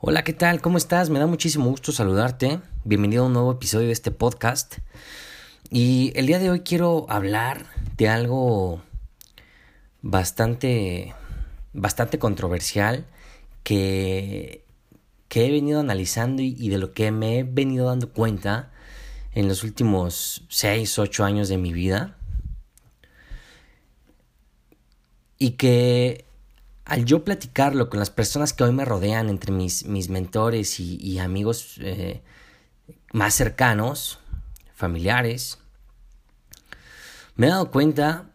Hola, 0.00 0.22
¿qué 0.22 0.32
tal? 0.32 0.60
¿Cómo 0.60 0.78
estás? 0.78 1.10
Me 1.10 1.18
da 1.18 1.26
muchísimo 1.26 1.68
gusto 1.70 1.90
saludarte. 1.90 2.60
Bienvenido 2.84 3.24
a 3.24 3.26
un 3.26 3.32
nuevo 3.32 3.50
episodio 3.50 3.88
de 3.88 3.92
este 3.92 4.12
podcast. 4.12 4.78
Y 5.70 6.12
el 6.14 6.28
día 6.28 6.38
de 6.38 6.50
hoy 6.50 6.60
quiero 6.60 7.06
hablar 7.08 7.66
de 7.96 8.08
algo 8.08 8.80
bastante, 10.00 11.16
bastante 11.72 12.20
controversial 12.20 13.06
que, 13.64 14.64
que 15.26 15.46
he 15.46 15.50
venido 15.50 15.80
analizando 15.80 16.42
y, 16.42 16.54
y 16.56 16.68
de 16.68 16.78
lo 16.78 16.92
que 16.92 17.10
me 17.10 17.40
he 17.40 17.42
venido 17.42 17.86
dando 17.86 18.12
cuenta 18.12 18.70
en 19.34 19.48
los 19.48 19.64
últimos 19.64 20.44
6, 20.48 20.96
8 20.96 21.24
años 21.24 21.48
de 21.48 21.58
mi 21.58 21.72
vida. 21.72 22.16
Y 25.38 25.52
que 25.56 26.27
al 26.88 27.04
yo 27.04 27.22
platicarlo 27.22 27.90
con 27.90 28.00
las 28.00 28.08
personas 28.08 28.54
que 28.54 28.64
hoy 28.64 28.72
me 28.72 28.86
rodean, 28.86 29.28
entre 29.28 29.52
mis, 29.52 29.84
mis 29.84 30.08
mentores 30.08 30.80
y, 30.80 31.18
amigos 31.18 31.76
eh, 31.80 32.22
más 33.12 33.34
cercanos, 33.34 34.18
familiares, 34.74 35.58
me 37.36 37.46
he 37.46 37.50
dado 37.50 37.70
cuenta 37.70 38.30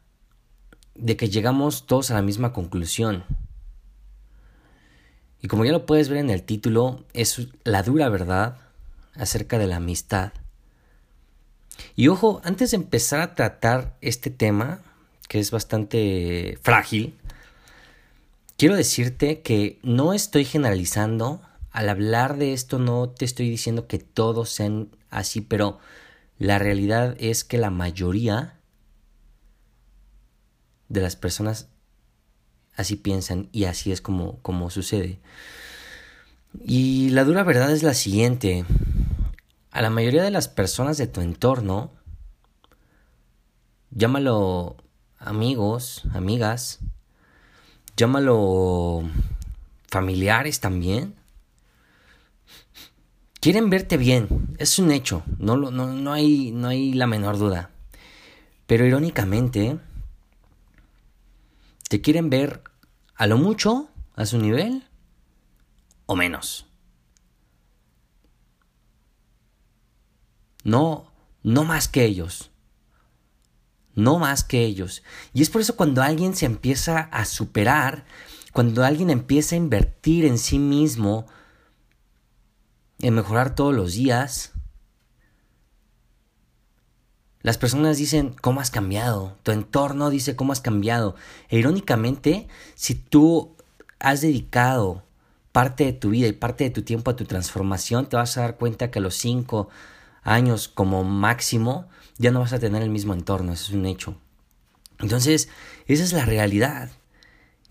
de 0.94 1.18
que 1.18 1.30
llegamos 1.30 1.88
todos 1.88 2.12
a 2.12 2.14
la 2.14 2.22
misma 2.22 2.54
conclusión. 2.54 3.24
Y 5.42 5.48
como 5.48 5.66
ya 5.66 5.72
lo 5.72 5.88
puedes 5.88 6.10
ver 6.10 6.20
en 6.20 6.30
el 6.30 6.44
título, 6.44 7.04
es 7.14 7.48
la 7.64 7.82
dura 7.82 8.08
verdad 8.10 8.60
acerca 9.16 9.58
de 9.58 9.66
la 9.66 9.78
amistad. 9.78 10.32
Y 11.96 12.08
ojo, 12.08 12.40
antes 12.44 12.70
de 12.70 12.78
empezar 12.78 13.22
a 13.22 13.34
tratar 13.34 13.98
este 14.02 14.30
tema, 14.30 14.80
que 15.28 15.40
es 15.40 15.50
bastante 15.50 16.60
frágil, 16.62 17.18
quiero 18.64 18.78
decirte 18.78 19.42
que 19.42 19.78
no 19.84 20.14
estoy 20.14 20.46
generalizando. 20.46 21.42
Al 21.70 21.90
hablar 21.90 22.38
de 22.38 22.54
esto 22.54 22.80
no 22.80 23.10
te 23.10 23.26
estoy 23.26 23.50
diciendo 23.50 23.88
que 23.88 24.00
todos 24.00 24.52
sean 24.52 24.96
así, 25.10 25.42
pero 25.42 25.80
la 26.38 26.60
realidad 26.60 27.18
es 27.20 27.44
que 27.44 27.58
la 27.58 27.72
mayoría 27.72 28.58
de 30.88 31.02
las 31.02 31.18
personas 31.18 31.68
así 32.78 32.96
piensan 32.96 33.50
y 33.52 33.66
así 33.66 33.92
es 33.92 34.00
como, 34.00 34.40
como 34.42 34.70
sucede. 34.70 35.20
Y 36.64 37.10
la 37.10 37.26
dura 37.26 37.44
verdad 37.44 37.70
es 37.70 37.84
la 37.84 37.94
siguiente. 37.94 38.64
A 39.72 39.82
la 39.82 39.90
mayoría 39.90 40.24
de 40.24 40.32
las 40.32 40.48
personas 40.48 40.98
de 40.98 41.08
tu 41.08 41.20
entorno, 41.20 41.92
llámalo 43.92 44.78
amigos, 45.20 46.04
amigas, 46.14 46.80
llámalo 47.96 49.04
familiares 49.88 50.60
también, 50.60 51.16
quieren 53.40 53.70
verte 53.70 53.98
bien, 53.98 54.56
es 54.58 54.80
un 54.80 54.92
hecho, 54.92 55.24
no, 55.38 55.58
no, 55.58 55.72
no, 55.72 56.14
hay, 56.14 56.52
no 56.52 56.68
hay 56.70 56.94
la 56.94 57.08
menor 57.08 57.38
duda. 57.38 57.70
Pero 58.66 58.86
irónicamente, 58.86 59.78
te 61.90 62.02
quieren 62.02 62.30
ver 62.30 62.64
a 63.16 63.28
lo 63.28 63.38
mucho, 63.38 63.90
a 64.16 64.26
su 64.26 64.38
nivel, 64.38 64.88
o 66.06 66.16
menos. 66.16 66.66
No, 70.64 71.12
no 71.44 71.66
más 71.66 71.90
que 71.90 72.06
ellos 72.06 72.53
no 73.96 74.20
más 74.20 74.44
que 74.44 74.64
ellos. 74.64 75.04
Y 75.34 75.42
es 75.42 75.50
por 75.50 75.62
eso 75.62 75.76
cuando 75.76 76.02
alguien 76.02 76.36
se 76.36 76.46
empieza 76.46 77.00
a 77.00 77.26
superar, 77.26 78.06
cuando 78.52 78.84
alguien 78.84 79.10
empieza 79.10 79.56
a 79.56 79.58
invertir 79.58 80.26
en 80.26 80.38
sí 80.38 80.60
mismo, 80.60 81.26
en 83.00 83.16
mejorar 83.16 83.56
todos 83.56 83.74
los 83.74 83.94
días, 83.94 84.54
las 87.42 87.58
personas 87.58 87.98
dicen, 87.98 88.36
¿cómo 88.40 88.62
has 88.62 88.72
cambiado? 88.72 89.38
Tu 89.44 89.52
entorno 89.52 90.10
dice, 90.10 90.38
¿cómo 90.38 90.54
has 90.54 90.62
cambiado? 90.62 91.16
E 91.50 91.60
irónicamente, 91.60 92.48
si 92.76 92.96
tú 92.96 93.58
has 94.00 94.22
dedicado 94.22 95.04
parte 95.52 95.84
de 95.84 95.94
tu 95.94 96.12
vida 96.12 96.28
y 96.28 96.34
parte 96.34 96.64
de 96.64 96.70
tu 96.70 96.84
tiempo 96.84 97.12
a 97.12 97.18
tu 97.18 97.26
transformación, 97.26 98.08
te 98.08 98.16
vas 98.16 98.38
a 98.38 98.42
dar 98.42 98.58
cuenta 98.58 98.92
que 98.92 99.00
a 99.00 99.02
los 99.02 99.16
cinco 99.16 99.68
años 100.24 100.70
como 100.70 101.04
máximo, 101.04 101.90
ya 102.18 102.32
no 102.32 102.40
vas 102.40 102.54
a 102.54 102.60
tener 102.60 102.82
el 102.82 102.90
mismo 102.90 103.14
entorno, 103.14 103.54
eso 103.54 103.66
es 103.72 103.74
un 103.74 103.86
hecho. 103.86 104.18
Entonces, 105.00 105.50
esa 105.88 106.04
es 106.04 106.14
la 106.14 106.26
realidad. 106.26 106.90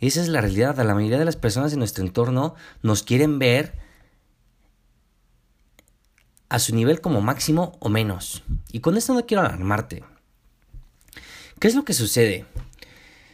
Esa 0.00 0.20
es 0.20 0.28
la 0.28 0.40
realidad. 0.40 0.78
A 0.80 0.84
la 0.84 0.94
mayoría 0.94 1.18
de 1.18 1.24
las 1.24 1.36
personas 1.36 1.72
en 1.72 1.78
nuestro 1.78 2.04
entorno 2.04 2.54
nos 2.82 3.02
quieren 3.02 3.38
ver 3.38 3.74
a 6.48 6.58
su 6.58 6.74
nivel 6.74 7.00
como 7.00 7.20
máximo 7.20 7.76
o 7.80 7.88
menos. 7.88 8.42
Y 8.72 8.80
con 8.80 8.96
esto 8.96 9.14
no 9.14 9.24
quiero 9.24 9.42
alarmarte. 9.42 10.04
¿Qué 11.58 11.68
es 11.68 11.74
lo 11.74 11.84
que 11.84 11.94
sucede? 11.94 12.44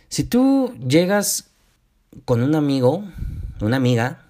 Si 0.08 0.24
tú 0.24 0.74
llegas 0.86 1.50
con 2.24 2.42
un 2.42 2.54
amigo, 2.54 3.02
una 3.60 3.76
amiga, 3.76 4.26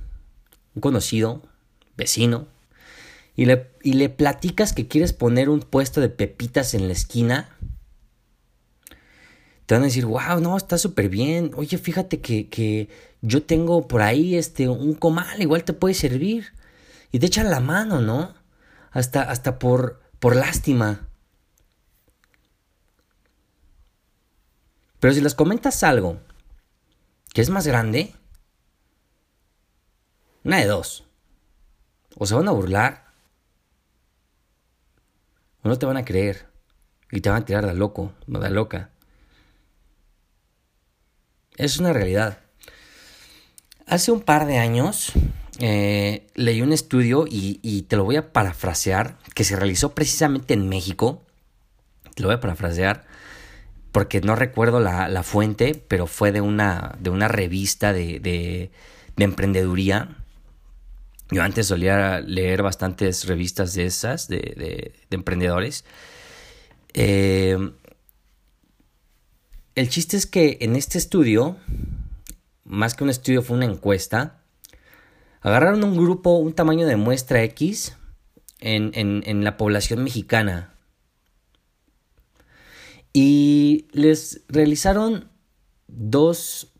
un 0.74 0.80
conocido, 0.80 1.42
vecino, 1.96 2.46
y 3.38 3.46
le, 3.46 3.70
y 3.84 3.92
le 3.92 4.08
platicas 4.08 4.72
que 4.72 4.88
quieres 4.88 5.12
poner 5.12 5.48
un 5.48 5.60
puesto 5.60 6.00
de 6.00 6.08
pepitas 6.08 6.74
en 6.74 6.88
la 6.88 6.92
esquina, 6.92 7.56
te 9.64 9.76
van 9.76 9.82
a 9.82 9.86
decir, 9.86 10.06
wow, 10.06 10.40
no, 10.40 10.56
está 10.56 10.76
súper 10.76 11.08
bien. 11.08 11.52
Oye, 11.54 11.78
fíjate 11.78 12.20
que, 12.20 12.48
que, 12.48 12.88
yo 13.22 13.44
tengo 13.44 13.86
por 13.86 14.02
ahí 14.02 14.34
este, 14.34 14.68
un 14.68 14.94
comal, 14.94 15.40
igual 15.40 15.62
te 15.62 15.72
puede 15.72 15.94
servir. 15.94 16.52
Y 17.12 17.20
te 17.20 17.26
echan 17.26 17.48
la 17.48 17.60
mano, 17.60 18.00
¿no? 18.00 18.34
Hasta, 18.90 19.22
hasta 19.22 19.60
por, 19.60 20.02
por 20.18 20.34
lástima. 20.34 21.08
Pero 24.98 25.14
si 25.14 25.20
les 25.20 25.36
comentas 25.36 25.84
algo 25.84 26.18
que 27.32 27.40
es 27.40 27.50
más 27.50 27.68
grande, 27.68 28.16
una 30.42 30.58
de 30.58 30.66
dos. 30.66 31.04
O 32.16 32.26
se 32.26 32.34
van 32.34 32.48
a 32.48 32.50
burlar 32.50 33.07
no 35.68 35.78
te 35.78 35.86
van 35.86 35.96
a 35.96 36.04
creer 36.04 36.46
y 37.10 37.20
te 37.20 37.30
van 37.30 37.42
a 37.42 37.44
tirar 37.44 37.66
de 37.66 37.74
loco, 37.74 38.12
de 38.26 38.50
loca. 38.50 38.90
Es 41.56 41.78
una 41.78 41.92
realidad. 41.92 42.38
Hace 43.86 44.12
un 44.12 44.20
par 44.20 44.46
de 44.46 44.58
años 44.58 45.12
eh, 45.58 46.26
leí 46.34 46.62
un 46.62 46.72
estudio 46.72 47.24
y, 47.28 47.82
te 47.88 47.96
lo 47.96 48.04
voy 48.04 48.16
a 48.16 48.32
parafrasear, 48.32 49.18
que 49.34 49.44
se 49.44 49.56
realizó 49.56 49.94
precisamente 49.94 50.54
en 50.54 50.68
México. 50.68 51.24
Te 52.14 52.22
lo 52.22 52.28
voy 52.28 52.36
a 52.36 52.40
parafrasear 52.40 53.06
porque 53.92 54.20
no 54.20 54.36
recuerdo 54.36 54.80
la, 54.80 55.22
fuente, 55.22 55.82
pero 55.88 56.06
fue 56.06 56.32
de 56.32 56.40
una, 56.40 56.96
de 57.00 57.10
una 57.10 57.28
revista 57.28 57.92
de, 57.92 58.20
de 58.20 59.24
emprendeduría 59.24 60.16
yo 61.30 61.42
antes 61.42 61.66
solía 61.66 62.20
leer 62.20 62.62
bastantes 62.62 63.26
revistas 63.26 63.74
de 63.74 63.86
esas, 63.86 64.28
de, 64.28 64.38
de, 64.38 65.16
emprendedores. 65.16 65.84
Eh, 66.94 67.58
el 69.74 69.88
chiste 69.90 70.16
es 70.16 70.26
que 70.26 70.58
en 70.60 70.74
este 70.74 70.98
estudio, 70.98 71.56
más 72.64 72.94
que 72.94 73.04
un 73.04 73.10
estudio 73.10 73.42
fue 73.42 73.56
una 73.56 73.66
encuesta, 73.66 74.42
agarraron 75.40 75.84
un 75.84 75.96
grupo, 75.96 76.38
un 76.38 76.54
tamaño 76.54 76.86
de 76.86 76.96
muestra 76.96 77.42
X 77.44 77.94
en, 78.60 78.90
en, 78.94 79.22
en 79.26 79.44
la 79.44 79.56
población 79.56 80.02
mexicana. 80.02 80.74
Y 83.12 83.88
les 83.92 84.42
realizaron 84.48 85.30
dos 85.88 86.72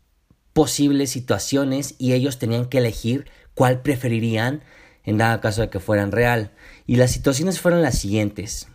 posibles 0.53 1.11
situaciones 1.11 1.95
y 1.99 2.13
ellos 2.13 2.39
tenían 2.39 2.65
que 2.65 2.79
elegir 2.79 3.29
cuál 3.59 3.81
preferirían 3.81 4.63
en 5.03 5.17
dado 5.17 5.41
caso 5.41 5.59
de 5.59 5.69
que 5.69 5.81
fueran 5.81 6.13
real. 6.13 6.51
Y 6.87 6.95
las 6.95 7.11
situaciones 7.11 7.59
fueron 7.59 7.81
las 7.81 7.99
siguientes. 7.99 8.69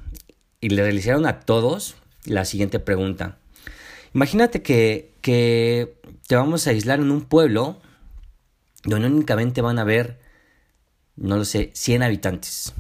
Y 0.61 0.69
le 0.69 0.83
realizaron 0.83 1.25
a 1.25 1.41
todos 1.41 1.97
la 2.27 2.45
siguiente 2.45 2.81
pregunta. 2.81 3.39
Imagínate 4.13 4.61
que, 4.61 5.15
que 5.23 5.97
te 6.29 6.37
vamos 6.37 6.67
a 6.67 6.71
aislar 6.71 7.01
en 7.01 7.13
un 7.13 7.23
pueblo 7.23 7.81
donde 8.83 9.07
únicamente 9.07 9.63
van 9.63 9.79
a 9.79 9.83
haber, 9.83 10.21
no 11.17 11.39
lo 11.39 11.47
sé, 11.47 11.71
100 11.73 12.03
habitantes. 12.03 12.75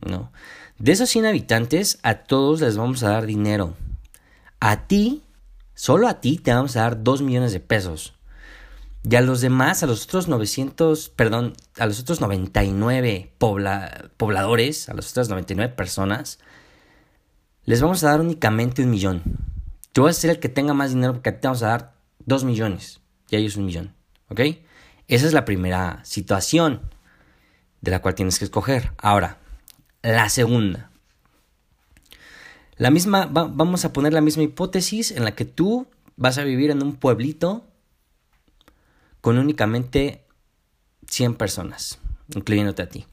¿no? 0.00 0.32
De 0.78 0.92
esos 0.92 1.10
100 1.10 1.26
habitantes, 1.26 1.98
a 2.02 2.14
todos 2.14 2.62
les 2.62 2.78
vamos 2.78 3.02
a 3.02 3.10
dar 3.10 3.26
dinero. 3.26 3.76
A 4.60 4.86
ti, 4.86 5.24
solo 5.74 6.08
a 6.08 6.22
ti, 6.22 6.38
te 6.38 6.54
vamos 6.54 6.74
a 6.76 6.84
dar 6.84 7.02
2 7.02 7.20
millones 7.20 7.52
de 7.52 7.60
pesos. 7.60 8.14
Y 9.02 9.16
a 9.16 9.22
los 9.22 9.40
demás, 9.40 9.82
a 9.82 9.86
los 9.86 10.04
otros 10.04 10.28
900, 10.28 11.08
perdón, 11.10 11.54
a 11.78 11.86
los 11.86 12.00
otros 12.00 12.20
99 12.20 13.32
pobladores, 13.38 14.88
a 14.88 14.94
las 14.94 15.10
otras 15.10 15.30
99 15.30 15.74
personas, 15.74 16.38
les 17.64 17.80
vamos 17.80 18.04
a 18.04 18.10
dar 18.10 18.20
únicamente 18.20 18.82
un 18.82 18.90
millón. 18.90 19.22
Tú 19.92 20.02
vas 20.02 20.18
a 20.18 20.20
ser 20.20 20.30
el 20.30 20.38
que 20.38 20.48
tenga 20.48 20.74
más 20.74 20.92
dinero 20.92 21.14
porque 21.14 21.32
te 21.32 21.46
vamos 21.46 21.62
a 21.62 21.68
dar 21.68 21.94
dos 22.26 22.44
millones 22.44 23.00
y 23.30 23.36
a 23.36 23.38
ellos 23.38 23.56
un 23.56 23.66
millón. 23.66 23.94
¿Ok? 24.28 24.40
Esa 25.08 25.26
es 25.26 25.32
la 25.32 25.44
primera 25.44 26.00
situación. 26.04 26.90
de 27.80 27.90
la 27.90 28.02
cual 28.02 28.14
tienes 28.14 28.38
que 28.38 28.44
escoger. 28.44 28.92
Ahora, 28.98 29.38
la 30.02 30.28
segunda. 30.28 30.90
La 32.76 32.90
misma, 32.90 33.26
vamos 33.26 33.86
a 33.86 33.92
poner 33.94 34.12
la 34.12 34.20
misma 34.20 34.42
hipótesis 34.42 35.10
en 35.10 35.24
la 35.24 35.34
que 35.34 35.46
tú 35.46 35.86
vas 36.16 36.36
a 36.36 36.44
vivir 36.44 36.70
en 36.70 36.82
un 36.82 36.96
pueblito 36.96 37.69
con 39.20 39.38
únicamente 39.38 40.24
100 41.08 41.34
personas, 41.34 41.98
incluyéndote 42.34 42.82
a 42.82 42.88
ti. 42.88 43.06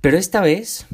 Pero 0.00 0.16
esta 0.16 0.40
vez, 0.40 0.86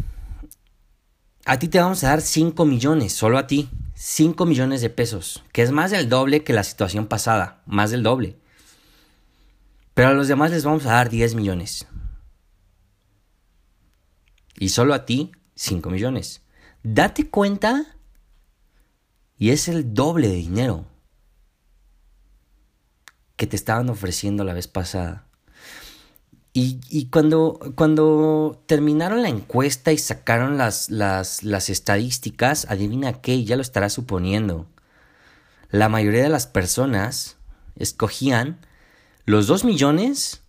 a 1.44 1.58
ti 1.58 1.68
te 1.68 1.78
vamos 1.78 2.02
a 2.04 2.08
dar 2.08 2.20
5 2.20 2.64
millones, 2.64 3.12
solo 3.12 3.38
a 3.38 3.46
ti. 3.46 3.68
5 3.96 4.44
millones 4.44 4.80
de 4.80 4.90
pesos, 4.90 5.44
que 5.52 5.62
es 5.62 5.70
más 5.70 5.92
del 5.92 6.08
doble 6.08 6.42
que 6.42 6.52
la 6.52 6.64
situación 6.64 7.06
pasada, 7.06 7.62
más 7.64 7.92
del 7.92 8.02
doble. 8.02 8.36
Pero 9.94 10.08
a 10.08 10.12
los 10.12 10.26
demás 10.26 10.50
les 10.50 10.64
vamos 10.64 10.84
a 10.86 10.94
dar 10.94 11.10
10 11.10 11.36
millones. 11.36 11.86
Y 14.58 14.70
solo 14.70 14.94
a 14.94 15.06
ti 15.06 15.30
5 15.54 15.90
millones. 15.90 16.42
Date 16.82 17.30
cuenta 17.30 17.96
y 19.38 19.50
es 19.50 19.68
el 19.68 19.94
doble 19.94 20.28
de 20.28 20.34
dinero 20.34 20.86
que 23.36 23.46
te 23.46 23.56
estaban 23.56 23.90
ofreciendo 23.90 24.44
la 24.44 24.54
vez 24.54 24.68
pasada. 24.68 25.26
Y, 26.56 27.06
cuando, 27.06 27.58
cuando 27.74 28.62
terminaron 28.66 29.22
la 29.22 29.28
encuesta 29.28 29.90
y 29.90 29.98
sacaron 29.98 30.56
las, 30.56 30.88
las, 30.88 31.42
las 31.42 31.68
estadísticas, 31.68 32.66
adivina 32.70 33.20
qué, 33.20 33.42
ya 33.42 33.56
lo 33.56 33.62
estará 33.62 33.88
suponiendo. 33.88 34.68
La 35.70 35.88
mayoría 35.88 36.22
de 36.22 36.28
las 36.28 36.46
personas 36.46 37.38
escogían 37.74 38.60
los 39.24 39.48
2 39.48 39.64
millones 39.64 40.42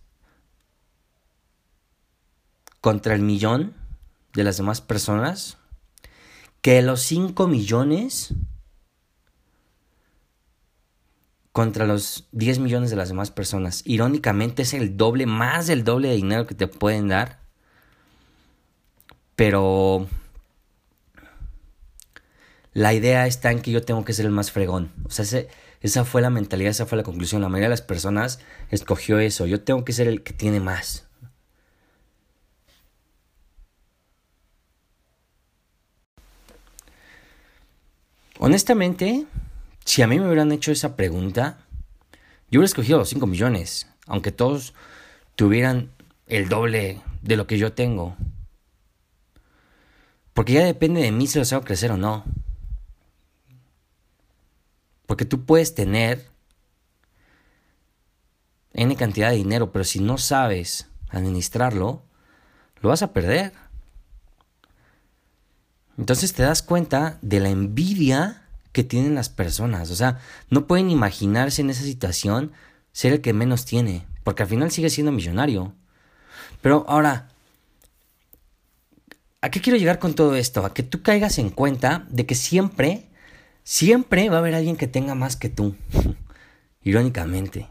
contra 2.80 3.16
el 3.16 3.22
millón 3.22 3.74
de 4.34 4.44
las 4.44 4.58
demás 4.58 4.80
personas 4.80 5.56
que 6.62 6.82
los 6.82 7.00
5 7.02 7.48
millones 7.48 8.32
contra 11.56 11.86
los 11.86 12.28
10 12.32 12.58
millones 12.58 12.90
de 12.90 12.96
las 12.96 13.08
demás 13.08 13.30
personas. 13.30 13.80
Irónicamente 13.86 14.60
es 14.60 14.74
el 14.74 14.98
doble, 14.98 15.24
más 15.24 15.66
del 15.66 15.84
doble 15.84 16.08
de 16.08 16.16
dinero 16.16 16.46
que 16.46 16.54
te 16.54 16.66
pueden 16.66 17.08
dar. 17.08 17.40
Pero 19.36 20.06
la 22.74 22.92
idea 22.92 23.26
está 23.26 23.52
en 23.52 23.62
que 23.62 23.70
yo 23.70 23.82
tengo 23.82 24.04
que 24.04 24.12
ser 24.12 24.26
el 24.26 24.32
más 24.32 24.52
fregón. 24.52 24.92
O 25.06 25.10
sea, 25.10 25.24
esa 25.80 26.04
fue 26.04 26.20
la 26.20 26.28
mentalidad, 26.28 26.72
esa 26.72 26.84
fue 26.84 26.98
la 26.98 27.04
conclusión. 27.04 27.40
La 27.40 27.48
mayoría 27.48 27.68
de 27.68 27.70
las 27.70 27.80
personas 27.80 28.38
escogió 28.70 29.18
eso. 29.18 29.46
Yo 29.46 29.62
tengo 29.62 29.82
que 29.82 29.94
ser 29.94 30.08
el 30.08 30.22
que 30.22 30.34
tiene 30.34 30.60
más. 30.60 31.06
Honestamente, 38.38 39.24
si 39.86 40.02
a 40.02 40.08
mí 40.08 40.18
me 40.18 40.26
hubieran 40.26 40.50
hecho 40.50 40.72
esa 40.72 40.96
pregunta, 40.96 41.58
yo 42.50 42.58
hubiera 42.58 42.66
escogido 42.66 42.98
los 42.98 43.08
5 43.08 43.26
millones, 43.26 43.88
aunque 44.06 44.32
todos 44.32 44.74
tuvieran 45.36 45.92
el 46.26 46.48
doble 46.48 47.00
de 47.22 47.36
lo 47.36 47.46
que 47.46 47.56
yo 47.56 47.72
tengo. 47.72 48.16
Porque 50.34 50.54
ya 50.54 50.64
depende 50.64 51.00
de 51.00 51.12
mí 51.12 51.28
si 51.28 51.38
los 51.38 51.52
hago 51.52 51.64
crecer 51.64 51.92
o 51.92 51.96
no. 51.96 52.24
Porque 55.06 55.24
tú 55.24 55.44
puedes 55.46 55.74
tener 55.74 56.26
N 58.74 58.94
cantidad 58.96 59.30
de 59.30 59.36
dinero, 59.36 59.70
pero 59.70 59.84
si 59.84 60.00
no 60.00 60.18
sabes 60.18 60.88
administrarlo, 61.10 62.02
lo 62.80 62.88
vas 62.88 63.02
a 63.02 63.12
perder. 63.12 63.52
Entonces 65.96 66.34
te 66.34 66.42
das 66.42 66.62
cuenta 66.62 67.18
de 67.22 67.38
la 67.38 67.50
envidia 67.50 68.45
que 68.76 68.84
tienen 68.84 69.14
las 69.14 69.30
personas. 69.30 69.90
O 69.90 69.96
sea, 69.96 70.20
no 70.50 70.66
pueden 70.66 70.90
imaginarse 70.90 71.62
en 71.62 71.70
esa 71.70 71.82
situación 71.82 72.52
ser 72.92 73.14
el 73.14 73.22
que 73.22 73.32
menos 73.32 73.64
tiene, 73.64 74.04
porque 74.22 74.42
al 74.42 74.50
final 74.50 74.70
sigue 74.70 74.90
siendo 74.90 75.12
millonario. 75.12 75.72
Pero 76.60 76.84
ahora, 76.86 77.28
¿a 79.40 79.50
qué 79.50 79.62
quiero 79.62 79.78
llegar 79.78 79.98
con 79.98 80.12
todo 80.12 80.36
esto? 80.36 80.66
A 80.66 80.74
que 80.74 80.82
tú 80.82 81.00
caigas 81.00 81.38
en 81.38 81.48
cuenta 81.48 82.04
de 82.10 82.26
que 82.26 82.34
siempre, 82.34 83.08
siempre 83.64 84.28
va 84.28 84.36
a 84.36 84.40
haber 84.40 84.54
alguien 84.54 84.76
que 84.76 84.88
tenga 84.88 85.14
más 85.14 85.36
que 85.36 85.48
tú. 85.48 85.74
Irónicamente, 86.82 87.68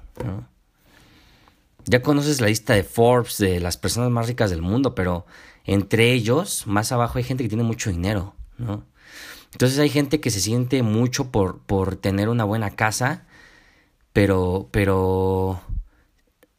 Ya 1.85 2.01
conoces 2.01 2.41
la 2.41 2.47
lista 2.47 2.73
de 2.73 2.83
Forbes 2.83 3.37
de 3.37 3.59
las 3.59 3.77
personas 3.77 4.09
más 4.09 4.25
ricas 4.25 4.49
del 4.49 4.63
mundo, 4.63 4.95
pero 4.95 5.27
entre 5.65 6.13
ellos, 6.13 6.65
más 6.65 6.91
abajo 6.91 7.19
hay 7.19 7.23
gente 7.23 7.43
que 7.43 7.49
tiene 7.49 7.63
mucho 7.63 7.91
dinero, 7.91 8.33
¿no? 8.57 8.83
Entonces 9.55 9.79
hay 9.79 9.87
gente 9.87 10.19
que 10.19 10.31
se 10.31 10.41
siente 10.41 10.83
mucho 10.83 11.31
por, 11.31 11.59
por 11.59 11.95
tener 11.95 12.27
una 12.27 12.43
buena 12.43 12.71
casa, 12.71 13.23
pero, 14.11 14.67
pero 14.71 15.61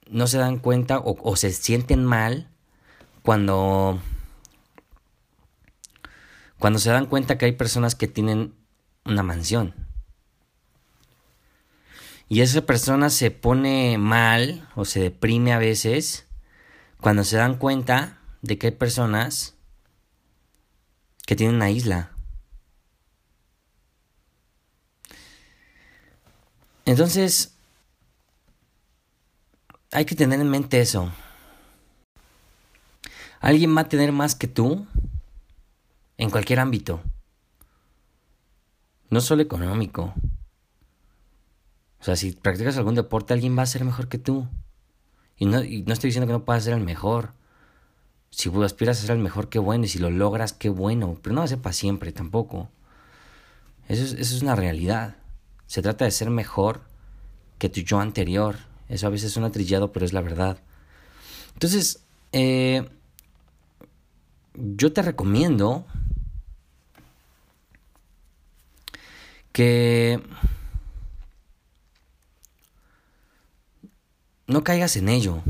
no 0.08 0.26
se 0.26 0.38
dan 0.38 0.58
cuenta 0.58 1.02
o, 1.04 1.36
se 1.36 1.52
sienten 1.52 2.06
mal 2.06 2.48
cuando, 3.20 4.00
cuando 6.58 6.78
se 6.78 6.88
dan 6.88 7.04
cuenta 7.04 7.36
que 7.36 7.44
hay 7.44 7.52
personas 7.52 7.94
que 7.94 8.08
tienen 8.08 8.54
una 9.04 9.22
mansión. 9.22 9.74
Y 12.30 12.40
esa 12.40 12.62
persona 12.62 13.10
se 13.10 13.30
pone 13.30 13.98
mal 13.98 14.70
o 14.74 14.86
se 14.86 15.00
deprime 15.00 15.52
a 15.52 15.58
veces 15.58 16.28
cuando 17.02 17.24
se 17.24 17.36
dan 17.36 17.58
cuenta 17.58 18.22
de 18.40 18.56
que 18.56 18.68
hay 18.68 18.72
personas 18.72 19.54
que 21.26 21.36
tienen 21.36 21.56
una 21.56 21.68
isla. 21.68 22.15
Entonces, 26.86 27.52
hay 29.90 30.04
que 30.04 30.14
tener 30.14 30.40
en 30.40 30.48
mente 30.48 30.80
eso. 30.80 31.12
Alguien 33.40 33.76
va 33.76 33.82
a 33.82 33.88
tener 33.88 34.12
más 34.12 34.34
que 34.34 34.46
tú 34.46 34.86
en 36.16 36.30
cualquier 36.30 36.60
ámbito. 36.60 37.02
No 39.10 39.20
solo 39.20 39.42
económico. 39.42 40.14
O 42.00 42.04
sea, 42.04 42.14
si 42.14 42.32
practicas 42.32 42.76
algún 42.76 42.94
deporte, 42.94 43.34
alguien 43.34 43.58
va 43.58 43.62
a 43.62 43.66
ser 43.66 43.84
mejor 43.84 44.08
que 44.08 44.18
tú. 44.18 44.46
Y 45.36 45.46
no, 45.46 45.64
y 45.64 45.82
no 45.82 45.92
estoy 45.92 46.08
diciendo 46.08 46.28
que 46.28 46.32
no 46.32 46.44
puedas 46.44 46.64
ser 46.64 46.74
el 46.74 46.84
mejor. 46.84 47.32
Si 48.30 48.48
aspiras 48.62 48.98
a 48.98 49.06
ser 49.06 49.16
el 49.16 49.22
mejor, 49.22 49.48
qué 49.48 49.58
bueno. 49.58 49.84
Y 49.84 49.88
si 49.88 49.98
lo 49.98 50.10
logras, 50.10 50.52
qué 50.52 50.68
bueno. 50.68 51.18
Pero 51.20 51.34
no 51.34 51.40
va 51.40 51.46
a 51.46 51.48
ser 51.48 51.58
para 51.58 51.72
siempre 51.72 52.12
tampoco. 52.12 52.70
Eso 53.88 54.04
es, 54.04 54.12
eso 54.12 54.36
es 54.36 54.42
una 54.42 54.54
realidad. 54.54 55.16
Se 55.66 55.82
trata 55.82 56.04
de 56.04 56.10
ser 56.10 56.30
mejor 56.30 56.82
que 57.58 57.68
tu 57.68 57.80
yo 57.80 58.00
anterior. 58.00 58.56
Eso 58.88 59.06
a 59.06 59.10
veces 59.10 59.32
suena 59.32 59.50
trillado, 59.50 59.92
pero 59.92 60.06
es 60.06 60.12
la 60.12 60.20
verdad. 60.20 60.58
Entonces, 61.54 62.04
eh, 62.32 62.88
yo 64.54 64.92
te 64.92 65.02
recomiendo 65.02 65.86
que 69.52 70.20
no 74.46 74.62
caigas 74.64 74.96
en 74.96 75.08
ello. 75.08 75.42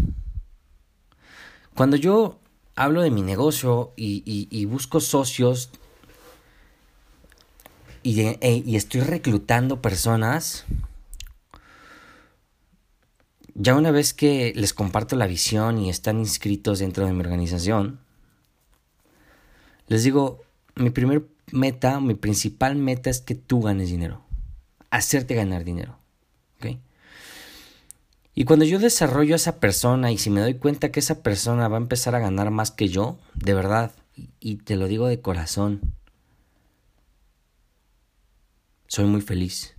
Cuando 1.74 1.96
yo 1.96 2.38
hablo 2.74 3.02
de 3.02 3.10
mi 3.10 3.22
negocio 3.22 3.92
y, 3.96 4.64
busco 4.66 5.00
socios 5.00 5.70
e, 8.06 8.62
y, 8.64 8.76
estoy 8.76 9.00
reclutando 9.00 9.82
personas, 9.82 10.64
ya 13.54 13.74
una 13.74 13.90
vez 13.90 14.14
que 14.14 14.52
les 14.54 14.72
comparto 14.72 15.16
la 15.16 15.26
visión 15.26 15.78
y 15.78 15.90
están 15.90 16.18
inscritos 16.18 16.78
dentro 16.78 17.04
de 17.04 17.12
mi 17.12 17.20
organización, 17.20 17.98
les 19.88 20.04
digo, 20.04 20.44
mi 20.76 20.90
primer 20.90 21.26
meta, 21.50 22.00
mi 22.00 22.14
principal 22.14 22.76
meta 22.76 23.10
es 23.10 23.20
que 23.20 23.34
tú 23.34 23.62
ganes 23.62 23.88
dinero, 23.88 24.22
hacerte 24.90 25.34
ganar 25.34 25.64
dinero. 25.64 25.98
Y 28.38 28.44
cuando 28.44 28.66
yo 28.66 28.78
desarrollo 28.78 29.34
a 29.34 29.36
esa 29.36 29.60
persona 29.60 30.12
y 30.12 30.18
si 30.18 30.28
me 30.28 30.42
doy 30.42 30.54
cuenta 30.56 30.92
que 30.92 31.00
esa 31.00 31.22
persona 31.22 31.68
va 31.68 31.78
a 31.78 31.80
empezar 31.80 32.14
a 32.14 32.18
ganar 32.18 32.50
más 32.50 32.70
que 32.70 32.88
yo, 32.88 33.18
de 33.34 33.54
verdad, 33.54 33.92
y 34.40 34.56
te 34.56 34.76
lo 34.76 34.88
digo 34.88 35.06
de 35.06 35.22
corazón, 35.22 35.95
soy 38.88 39.06
muy 39.06 39.20
feliz. 39.20 39.76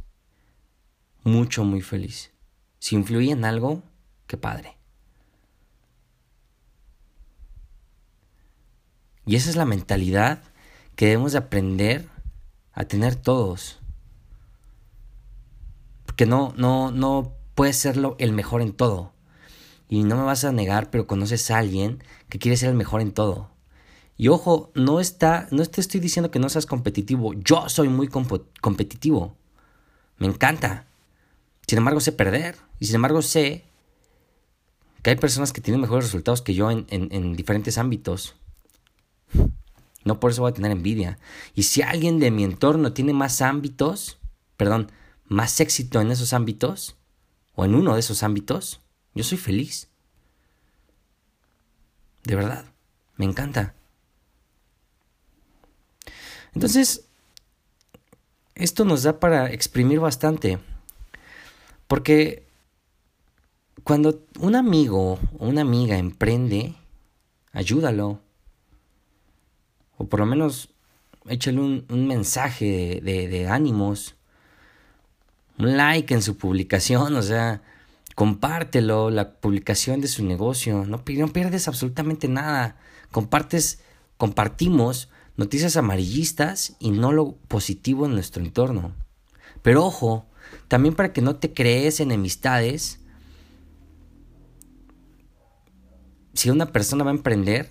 Mucho, 1.23 1.63
muy 1.63 1.81
feliz. 1.81 2.31
Si 2.79 2.95
influye 2.95 3.31
en 3.31 3.45
algo, 3.45 3.83
qué 4.27 4.37
padre. 4.37 4.77
Y 9.25 9.35
esa 9.35 9.49
es 9.49 9.55
la 9.57 9.65
mentalidad 9.65 10.41
que 10.95 11.07
debemos 11.07 11.33
de 11.33 11.39
aprender 11.39 12.07
a 12.71 12.85
tener 12.85 13.15
todos. 13.15 13.79
Porque 16.05 16.25
no, 16.25 16.53
no, 16.55 16.91
no 16.91 17.35
puedes 17.55 17.75
ser 17.75 17.97
el 18.19 18.31
mejor 18.31 18.61
en 18.61 18.73
todo. 18.73 19.13
y 19.89 20.03
no 20.03 20.15
me 20.17 20.23
vas 20.23 20.43
a 20.43 20.51
negar, 20.51 20.89
pero 20.89 21.07
conoces 21.07 21.49
a 21.51 21.57
alguien 21.57 22.03
que 22.29 22.39
quiere 22.39 22.57
ser 22.57 22.69
el 22.69 22.75
mejor 22.75 23.01
en 23.01 23.13
todo. 23.13 23.56
Y 24.17 24.29
ojo, 24.29 24.71
no 24.74 25.00
está, 25.00 25.47
no 25.51 25.63
te 25.65 25.79
estoy 25.79 26.00
diciendo 26.00 26.31
que 26.31 26.39
no 26.39 26.50
seas 26.50 26.65
competitivo. 26.65 27.33
Yo 27.33 27.69
soy 27.69 27.88
muy 27.88 28.07
competitivo. 28.07 29.36
Me 30.17 30.27
encanta. 30.27 30.88
Sin 31.67 31.77
embargo, 31.77 32.00
sé 32.00 32.12
perder. 32.12 32.57
Y 32.79 32.88
sin 32.88 32.95
embargo, 32.95 33.21
sé 33.21 33.65
que 35.03 35.12
hay 35.12 35.15
personas 35.15 35.53
que 35.53 35.62
tienen 35.62 35.81
mejores 35.81 36.05
resultados 36.05 36.41
que 36.41 36.55
yo 36.55 36.71
en, 36.71 36.86
en 36.89 37.36
diferentes 37.36 37.77
ámbitos. 37.77 38.36
No 40.03 40.19
por 40.19 40.31
eso 40.31 40.41
voy 40.41 40.51
a 40.51 40.55
tener 40.55 40.71
envidia. 40.71 41.19
Y 41.53 41.63
si 41.63 41.81
alguien 41.81 42.19
de 42.19 42.31
mi 42.31 42.43
entorno 42.43 42.93
tiene 42.93 43.13
más 43.13 43.41
ámbitos, 43.41 44.17
perdón, 44.55 44.91
más 45.25 45.59
éxito 45.59 46.01
en 46.01 46.12
esos 46.12 46.33
ámbitos, 46.33 46.95
o 47.55 47.65
en 47.65 47.75
uno 47.75 47.93
de 47.93 48.00
esos 48.00 48.24
ámbitos, 48.24 48.81
yo 49.13 49.24
soy 49.24 49.38
feliz. 49.38 49.89
De 52.24 52.36
verdad, 52.36 52.65
me 53.17 53.25
encanta. 53.25 53.75
Entonces, 56.57 57.05
esto 58.55 58.83
nos 58.83 59.03
da 59.03 59.19
para 59.19 59.51
exprimir 59.51 59.99
bastante. 59.99 60.57
Porque 61.85 62.47
cuando 63.83 64.25
un 64.39 64.55
amigo 64.55 65.19
o 65.37 65.47
una 65.47 65.61
amiga 65.61 65.99
emprende, 65.99 66.73
ayúdalo. 67.51 68.21
O 69.99 70.05
por 70.07 70.21
lo 70.21 70.25
menos 70.25 70.69
échale 71.29 71.59
un, 71.59 72.07
mensaje 72.07 73.01
de, 73.03 73.27
de 73.27 73.47
ánimos. 73.47 74.15
Un 75.59 75.77
like 75.77 76.11
en 76.11 76.23
su 76.23 76.37
publicación, 76.37 77.15
o 77.15 77.21
sea, 77.21 77.61
compártelo, 78.15 79.11
la 79.11 79.33
publicación 79.33 80.01
de 80.01 80.07
su 80.07 80.25
negocio, 80.25 80.85
no, 80.85 81.03
pierdes 81.03 81.67
absolutamente 81.67 82.27
nada. 82.27 82.77
Compartes, 83.11 83.79
compartimos 84.17 85.09
noticias 85.38 85.77
amarillistas 85.77 86.75
y 86.79 86.91
no 86.91 87.12
lo 87.12 87.34
positivo 87.48 88.06
en 88.06 88.13
nuestro 88.13 88.44
entorno. 88.44 88.94
Pero 89.62 89.86
ojo, 89.86 90.25
también 90.67 90.96
para 90.96 91.13
que 91.13 91.22
no 91.22 91.38
te 91.38 91.53
crees 91.53 92.00
enemistades, 92.00 93.00
si 96.34 96.50
una 96.50 96.72
persona 96.72 97.03
va 97.03 97.12
a 97.12 97.15
emprender, 97.15 97.70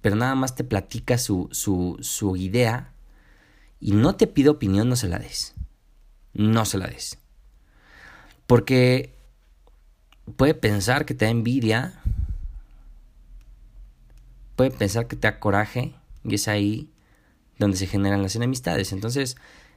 pero 0.00 0.16
nada 0.16 0.34
más 0.34 0.54
te 0.54 0.64
platica 0.64 1.18
su, 1.18 1.48
su, 1.52 1.98
su 2.00 2.36
idea 2.36 2.92
y 3.80 3.92
no 3.92 4.16
te 4.16 4.26
pide 4.26 4.48
opinión, 4.48 4.88
no 4.88 4.96
se 4.96 5.08
la 5.08 5.18
des. 5.18 5.54
No 6.32 6.64
se 6.64 6.78
la 6.78 6.86
des. 6.86 7.18
Porque 8.46 9.14
puede 10.36 10.54
pensar 10.54 11.04
que 11.04 11.14
te 11.14 11.24
da 11.24 11.30
envidia, 11.30 12.00
puede 14.56 14.70
pensar 14.70 15.06
que 15.06 15.16
te 15.16 15.28
da 15.28 15.40
coraje, 15.40 15.94
y 16.30 16.34
es 16.34 16.48
ahí 16.48 16.90
donde 17.58 17.76
se 17.76 17.86
generan 17.86 18.22
las 18.22 18.36
enemistades. 18.36 18.92
Entonces, 18.92 19.36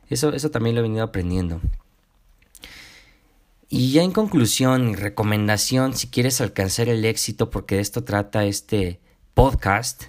eso, 0.09 0.33
eso 0.33 0.51
también 0.51 0.75
lo 0.75 0.81
he 0.81 0.83
venido 0.83 1.03
aprendiendo. 1.03 1.61
Y 3.69 3.91
ya 3.91 4.03
en 4.03 4.11
conclusión 4.11 4.89
y 4.89 4.95
recomendación, 4.95 5.95
si 5.95 6.07
quieres 6.07 6.41
alcanzar 6.41 6.89
el 6.89 7.05
éxito, 7.05 7.49
porque 7.49 7.75
de 7.75 7.81
esto 7.81 8.03
trata 8.03 8.45
este 8.45 8.99
podcast, 9.33 10.03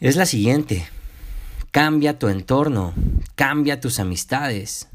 es 0.00 0.16
la 0.16 0.26
siguiente. 0.26 0.88
Cambia 1.72 2.18
tu 2.18 2.28
entorno, 2.28 2.94
cambia 3.34 3.80
tus 3.80 3.98
amistades, 3.98 4.88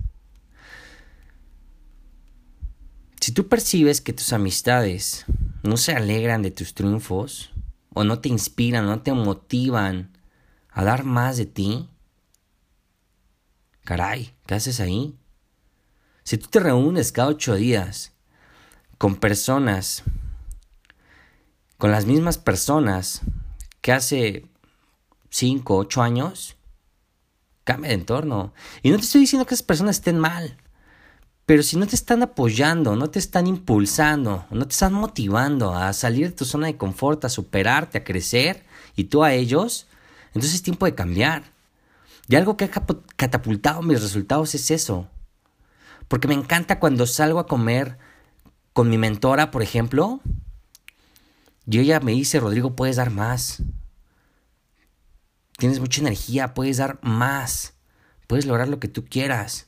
Si 3.24 3.32
tú 3.32 3.48
percibes 3.48 4.02
que 4.02 4.12
tus 4.12 4.34
amistades 4.34 5.24
no 5.63 5.78
se 5.78 5.94
alegran 5.94 6.42
de 6.42 6.52
tus 6.52 6.74
triunfos, 6.74 7.52
o 7.93 8.03
no 8.03 8.19
te 8.19 8.29
inspiran, 8.29 8.85
no 8.85 9.01
te 9.01 9.13
motivan 9.13 10.17
a 10.69 10.83
dar 10.83 11.03
más 11.03 11.38
de 11.38 11.45
ti, 11.45 11.89
caray, 13.83 14.35
¿qué 14.45 14.55
haces 14.55 14.79
ahí? 14.79 15.17
Si 16.23 16.38
tú 16.38 16.47
te 16.47 16.59
reúnes 16.59 17.12
cada 17.12 17.29
ocho 17.29 17.55
días 17.55 18.13
con 18.97 19.15
personas, 19.15 20.03
con 21.77 21.91
las 21.91 22.05
mismas 22.05 22.38
personas 22.38 23.21
que 23.81 23.91
hace 23.91 24.50
cinco, 25.29 25.77
ocho 25.77 26.01
años, 26.01 26.55
cambia 27.63 27.89
de 27.89 27.95
entorno. 27.95 28.53
Y 28.81 28.91
no 28.91 28.97
te 28.97 29.03
estoy 29.03 29.21
diciendo 29.21 29.45
que 29.45 29.53
esas 29.53 29.65
personas 29.65 29.97
estén 29.97 30.19
mal. 30.19 30.57
Pero 31.45 31.62
si 31.62 31.75
no 31.77 31.88
te 31.88 31.95
están 31.95 32.23
apoyando, 32.23 32.95
no 32.95 33.09
te 33.09 33.19
están 33.19 33.47
impulsando, 33.47 34.45
no 34.50 34.65
te 34.65 34.71
están 34.71 34.93
motivando 34.93 35.75
a 35.75 35.91
salir 35.91 36.29
de 36.29 36.35
tu 36.35 36.45
zona 36.45 36.67
de 36.67 36.77
confort, 36.77 37.25
a 37.25 37.29
superarte, 37.29 37.97
a 37.97 38.03
crecer, 38.03 38.63
y 38.95 39.05
tú 39.05 39.23
a 39.23 39.33
ellos, 39.33 39.88
entonces 40.27 40.53
es 40.55 40.63
tiempo 40.63 40.85
de 40.85 40.95
cambiar. 40.95 41.51
Y 42.29 42.35
algo 42.35 42.55
que 42.55 42.65
ha 42.65 42.71
catapultado 43.15 43.81
mis 43.81 44.01
resultados 44.01 44.55
es 44.55 44.71
eso. 44.71 45.09
Porque 46.07 46.27
me 46.27 46.33
encanta 46.33 46.79
cuando 46.79 47.05
salgo 47.07 47.39
a 47.39 47.47
comer 47.47 47.97
con 48.71 48.89
mi 48.89 48.97
mentora, 48.97 49.51
por 49.51 49.62
ejemplo, 49.62 50.21
y 51.65 51.79
ella 51.79 52.00
me 52.00 52.13
dice, 52.13 52.39
Rodrigo, 52.39 52.75
puedes 52.75 52.97
dar 52.97 53.09
más. 53.09 53.62
Tienes 55.57 55.79
mucha 55.79 56.01
energía, 56.01 56.53
puedes 56.53 56.77
dar 56.77 57.00
más. 57.01 57.73
Puedes 58.27 58.45
lograr 58.45 58.67
lo 58.67 58.79
que 58.79 58.88
tú 58.88 59.05
quieras. 59.05 59.67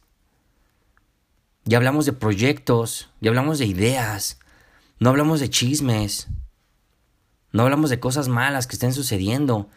Ya 1.66 1.78
hablamos 1.78 2.06
de 2.06 2.14
proyectos, 2.14 3.10
ya 3.22 3.32
hablamos 3.32 3.58
de 3.58 3.66
ideas, 3.66 4.40
no 5.00 5.10
hablamos 5.10 5.40
de 5.40 5.50
chismes, 5.50 6.28
no 7.52 7.64
hablamos 7.64 7.90
de 7.90 8.00
cosas 8.00 8.28
malas 8.28 8.68
que 8.68 8.76
estén 8.76 8.94
sucediendo. 8.94 9.68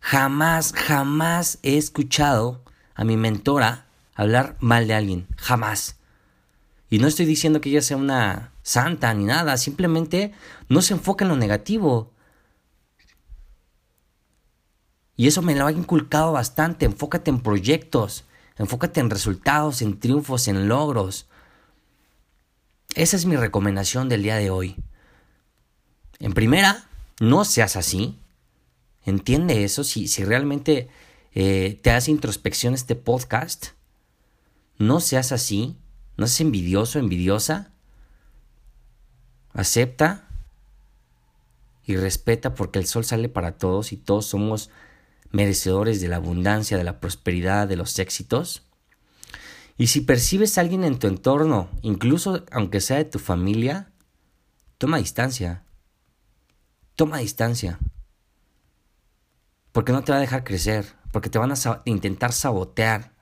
Jamás, 0.00 0.74
jamás 0.74 1.58
he 1.62 1.78
escuchado 1.78 2.62
a 2.94 3.04
mi 3.04 3.16
mentora 3.16 3.86
hablar 4.14 4.56
mal 4.60 4.86
de 4.86 4.94
alguien, 4.94 5.26
jamás. 5.38 5.96
Y 6.90 6.98
no 6.98 7.06
estoy 7.06 7.24
diciendo 7.24 7.62
que 7.62 7.70
ella 7.70 7.80
sea 7.80 7.96
una 7.96 8.52
santa 8.62 9.14
ni 9.14 9.24
nada, 9.24 9.56
simplemente 9.56 10.32
no 10.68 10.82
se 10.82 10.92
enfoca 10.92 11.24
en 11.24 11.30
lo 11.30 11.36
negativo. 11.36 12.12
Y 15.16 15.28
eso 15.28 15.40
me 15.40 15.54
lo 15.54 15.66
ha 15.66 15.72
inculcado 15.72 16.32
bastante, 16.32 16.84
enfócate 16.84 17.30
en 17.30 17.40
proyectos, 17.40 18.26
Enfócate 18.62 19.00
en 19.00 19.10
resultados, 19.10 19.82
en 19.82 19.98
triunfos, 19.98 20.46
en 20.46 20.68
logros. 20.68 21.26
Esa 22.94 23.16
es 23.16 23.26
mi 23.26 23.34
recomendación 23.34 24.08
del 24.08 24.22
día 24.22 24.36
de 24.36 24.50
hoy. 24.50 24.76
En 26.20 26.32
primera, 26.32 26.86
no 27.18 27.44
seas 27.44 27.74
así. 27.74 28.20
Entiende 29.04 29.64
eso. 29.64 29.82
Si, 29.82 30.06
si 30.06 30.22
realmente 30.22 30.88
eh, 31.34 31.80
te 31.82 31.90
hace 31.90 32.12
introspección 32.12 32.72
este 32.72 32.94
podcast, 32.94 33.70
no 34.78 35.00
seas 35.00 35.32
así. 35.32 35.76
No 36.16 36.28
seas 36.28 36.42
envidioso, 36.42 37.00
envidiosa. 37.00 37.72
Acepta 39.54 40.28
y 41.84 41.96
respeta 41.96 42.54
porque 42.54 42.78
el 42.78 42.86
sol 42.86 43.04
sale 43.04 43.28
para 43.28 43.58
todos 43.58 43.90
y 43.90 43.96
todos 43.96 44.26
somos 44.26 44.70
merecedores 45.32 46.00
de 46.00 46.08
la 46.08 46.16
abundancia, 46.16 46.76
de 46.76 46.84
la 46.84 47.00
prosperidad, 47.00 47.66
de 47.66 47.76
los 47.76 47.98
éxitos. 47.98 48.62
Y 49.78 49.88
si 49.88 50.02
percibes 50.02 50.56
a 50.56 50.60
alguien 50.60 50.84
en 50.84 50.98
tu 50.98 51.06
entorno, 51.08 51.68
incluso 51.82 52.44
aunque 52.52 52.80
sea 52.80 52.98
de 52.98 53.06
tu 53.06 53.18
familia, 53.18 53.90
toma 54.78 54.98
distancia. 54.98 55.64
Toma 56.94 57.18
distancia. 57.18 57.78
Porque 59.72 59.92
no 59.92 60.04
te 60.04 60.12
va 60.12 60.18
a 60.18 60.20
dejar 60.20 60.44
crecer, 60.44 60.94
porque 61.10 61.30
te 61.30 61.38
van 61.38 61.50
a 61.50 61.82
intentar 61.86 62.32
sabotear. 62.32 63.12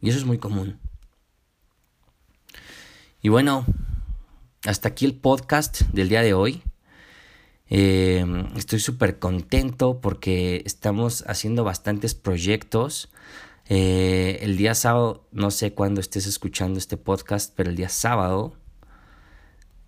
Y 0.00 0.10
eso 0.10 0.18
es 0.18 0.24
muy 0.24 0.38
común. 0.38 0.78
Y 3.20 3.30
bueno, 3.30 3.64
hasta 4.64 4.88
aquí 4.88 5.04
el 5.04 5.14
podcast 5.14 5.82
del 5.92 6.08
día 6.08 6.22
de 6.22 6.34
hoy. 6.34 6.62
Eh, 7.70 8.24
estoy 8.56 8.80
súper 8.80 9.18
contento 9.18 10.00
porque 10.00 10.62
estamos 10.64 11.24
haciendo 11.26 11.64
bastantes 11.64 12.14
proyectos. 12.14 13.10
Eh, 13.68 14.38
el 14.42 14.56
día 14.56 14.74
sábado, 14.74 15.26
no 15.32 15.50
sé 15.50 15.74
cuándo 15.74 16.00
estés 16.00 16.26
escuchando 16.26 16.78
este 16.78 16.96
podcast, 16.96 17.52
pero 17.54 17.68
el 17.70 17.76
día 17.76 17.90
sábado, 17.90 18.54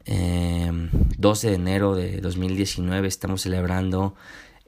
12 0.06 1.46
eh, 1.46 1.50
de 1.50 1.56
enero 1.56 1.94
de 1.94 2.20
2019, 2.20 3.08
estamos 3.08 3.42
celebrando 3.42 4.14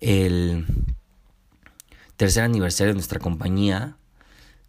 el 0.00 0.64
tercer 2.16 2.45
aniversario 2.45 2.92
de 2.92 2.95
nuestra 2.95 3.21
compañía. 3.21 3.97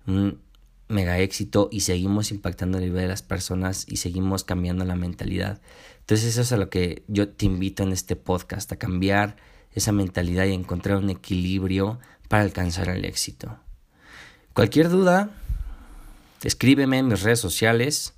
Un 0.05 0.41
mega 0.89 1.17
éxito 1.19 1.69
y 1.71 1.81
seguimos 1.81 2.31
impactando 2.31 2.79
la 2.79 2.85
vida 2.85 3.01
de 3.01 3.07
las 3.07 3.21
personas 3.21 3.85
y 3.88 3.97
seguimos 3.97 4.43
cambiando 4.43 4.83
la 4.83 4.95
mentalidad. 4.95 5.62
Entonces 6.03 6.27
eso 6.27 6.41
es 6.41 6.51
a 6.51 6.57
lo 6.57 6.69
que 6.69 7.03
yo 7.07 7.29
te 7.29 7.45
invito 7.45 7.81
en 7.81 7.93
este 7.93 8.17
podcast, 8.17 8.69
a 8.74 8.75
cambiar 8.75 9.38
esa 9.72 9.93
mentalidad 9.93 10.43
y 10.43 10.53
encontrar 10.53 10.98
un 10.98 11.10
equilibrio 11.10 11.98
para 12.27 12.43
alcanzar 12.43 12.89
el 12.89 13.05
éxito. 13.05 13.57
Cualquier 14.53 14.89
duda, 14.89 15.29
escríbeme 16.43 16.98
en 16.98 17.07
mis 17.07 17.22
redes 17.22 17.39
sociales, 17.39 18.13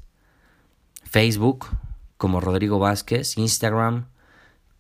Facebook 1.04 1.68
como 2.18 2.42
Rodrigo 2.42 2.80
Vázquez, 2.80 3.38
Instagram 3.38 4.08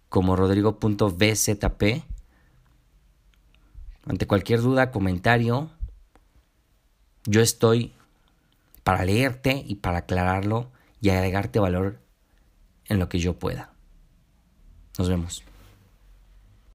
como 0.09 0.35
rodrigo.bzp. 0.35 2.03
Ante 4.07 4.25
cualquier 4.25 4.62
duda, 4.62 4.89
comentario, 4.89 5.69
yo 7.25 7.41
estoy 7.41 7.93
para 8.83 9.05
leerte 9.05 9.63
y 9.67 9.75
para 9.75 10.00
aclararlo 10.00 10.71
y 11.01 11.09
agregarte 11.09 11.59
valor 11.59 12.00
en 12.87 12.99
lo 12.99 13.09
que 13.09 13.19
yo 13.19 13.37
pueda. 13.37 13.73
Nos 14.97 15.09
vemos. 15.09 15.43